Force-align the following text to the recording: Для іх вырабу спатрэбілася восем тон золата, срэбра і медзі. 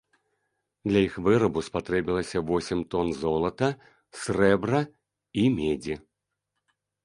Для 0.91 0.99
іх 1.07 1.17
вырабу 1.27 1.59
спатрэбілася 1.67 2.43
восем 2.49 2.79
тон 2.95 3.13
золата, 3.21 3.69
срэбра 4.23 4.81
і 5.45 5.49
медзі. 5.61 5.95